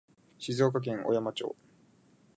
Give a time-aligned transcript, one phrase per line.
[0.39, 1.55] 静岡県小山町